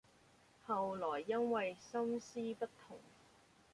[0.65, 2.97] 後來因爲心思不同，